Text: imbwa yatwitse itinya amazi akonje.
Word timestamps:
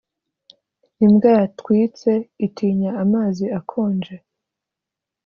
imbwa 1.05 1.29
yatwitse 1.39 2.11
itinya 2.45 2.91
amazi 3.03 3.45
akonje. 3.59 4.15